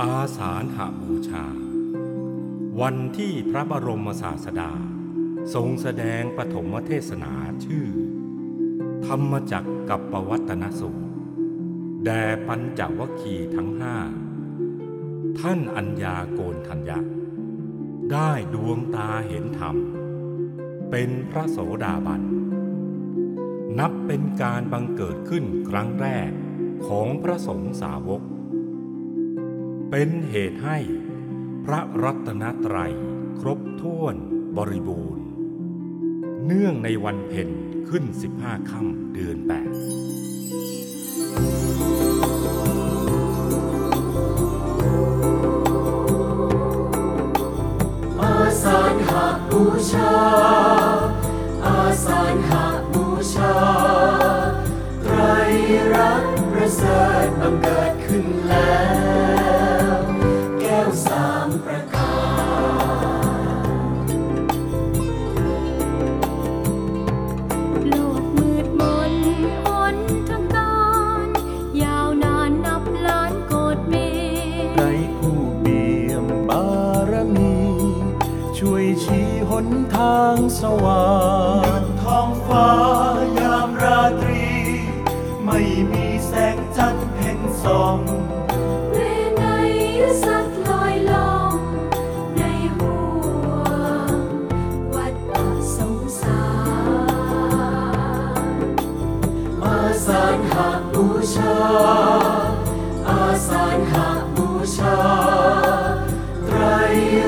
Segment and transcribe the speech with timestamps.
[0.00, 1.46] อาสาฬหาบูชา
[2.80, 4.72] วันที่พระบรมศาสดา
[5.54, 7.32] ทรงแสดงปฐมเทศนา
[7.64, 7.86] ชื่อ
[9.06, 11.06] ธรรมจักกับปวัตนสูตร
[12.04, 13.96] แด่ปัญจวัคคีทั้งห้า
[15.40, 16.98] ท่านอัญญาโกนทัญญะ
[18.12, 19.76] ได้ดวงตาเห็นธรรม
[20.90, 22.22] เป็นพระโสดาบัน
[23.78, 26.30] นับเป็นการบังเกิดขึ้นครั้งแรก
[26.88, 28.22] ของพระสงฆ์สาวก
[29.90, 30.78] เป็นเหตุให้
[31.64, 32.92] พระรัตนตรัย
[33.40, 34.16] ครบถ้วน
[34.56, 35.24] บริบูรณ์
[36.46, 37.48] เนื่องในวันเพ็ญ
[37.88, 38.04] ขึ้น
[38.38, 39.50] 15ค่ำเดือน8
[48.20, 50.12] อาสานหาบูชา
[57.42, 58.82] บังเกิดขึ้นแล้
[59.94, 59.96] ว
[60.60, 63.66] แก้วสามประการ
[67.88, 69.12] โลกมืดมน
[69.64, 69.96] หน
[70.28, 70.82] ทางกา
[71.24, 71.26] ร
[71.82, 73.94] ยาวนานนับล้านโกดเม
[74.66, 74.82] ตรไร
[75.18, 76.66] ผู้เบี่ยมบา
[77.10, 77.56] รมี
[78.58, 81.06] ช่วยชี้หนทางสว่า
[81.80, 82.68] งท้องฟ้า
[83.38, 84.46] ยามราตรี
[85.44, 85.60] ไม่
[85.92, 86.11] มี
[101.34, 101.56] ชา
[103.08, 104.98] อาสานหาบูชา
[106.46, 106.60] ไตร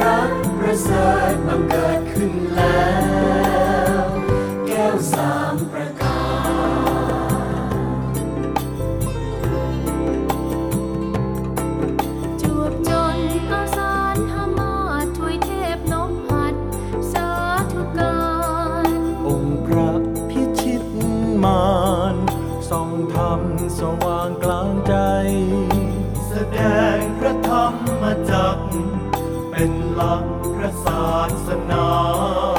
[0.00, 2.84] รักษณ์ประเสริฐบังเกิดขึ้นแล้
[3.34, 3.35] ว
[24.02, 24.94] ว่างกลางใจ
[26.28, 26.58] แสด
[26.96, 27.66] งพระธรร
[28.02, 28.64] มจักร
[29.50, 30.24] เป็นหลัก
[30.54, 31.06] พระศา
[31.46, 31.86] สนา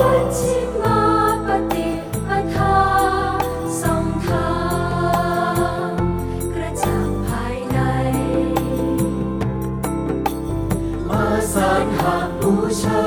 [0.01, 1.01] ปัจฉิมา
[1.47, 1.89] ปฏิ
[2.27, 2.77] ปทา
[3.81, 4.51] ทรงทา
[5.87, 5.91] ง
[6.53, 7.79] กระจ่างภายใน
[11.11, 13.03] อาสานหาบูชา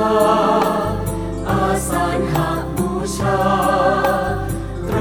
[1.51, 3.39] อาสานหาบูชา
[4.87, 5.01] ไตร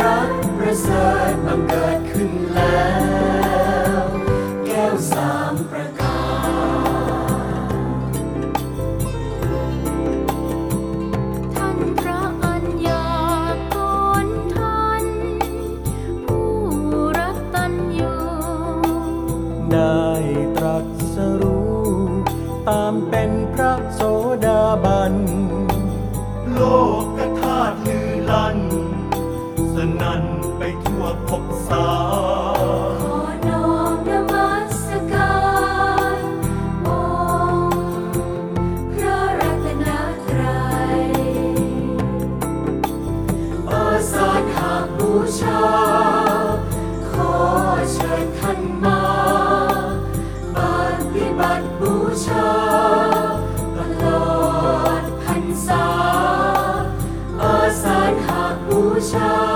[0.00, 2.31] รักษณ์ประเสริฐบังเกิดขึ้น
[2.62, 2.92] แล้
[4.00, 4.04] ว
[4.66, 6.50] แก้วสามประการ
[11.54, 13.06] ท่านพระอัญญา
[13.70, 13.76] โก
[14.26, 15.06] นทัน
[16.24, 16.50] ผู้
[17.18, 18.14] รักตัญญู
[19.72, 20.06] ได้
[20.56, 20.78] ตรั
[21.14, 21.80] สรู้
[22.68, 24.00] ตามเป็นพระโส
[24.44, 25.14] ดาบัน
[26.54, 26.60] โล
[27.04, 27.11] ก
[59.14, 59.51] ด